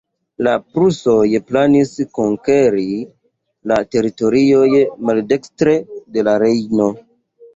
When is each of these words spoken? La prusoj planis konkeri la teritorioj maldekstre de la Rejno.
La 0.45 0.51
prusoj 0.75 1.25
planis 1.49 1.91
konkeri 2.19 2.85
la 3.71 3.77
teritorioj 3.95 4.81
maldekstre 5.11 5.75
de 6.17 6.25
la 6.29 6.35
Rejno. 6.45 6.89